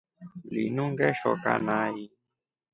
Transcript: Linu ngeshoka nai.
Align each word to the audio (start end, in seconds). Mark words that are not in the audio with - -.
Linu 0.53 0.83
ngeshoka 0.91 1.51
nai. 1.65 2.03